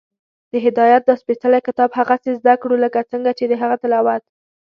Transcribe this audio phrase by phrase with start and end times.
[0.51, 4.23] د هدایت دا سپېڅلی کتاب هغسې زده کړو، لکه څنګه چې د هغه تلاوت